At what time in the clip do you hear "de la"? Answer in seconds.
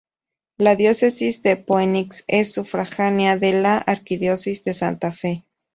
3.37-3.77